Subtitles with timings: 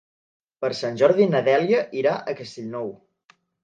[0.65, 2.95] Per Sant Jordi na Dèlia anirà a Castellnou.